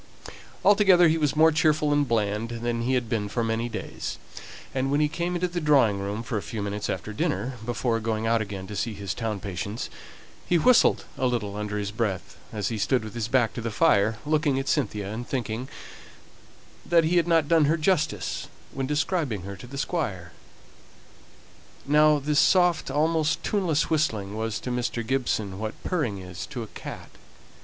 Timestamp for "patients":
9.39-9.91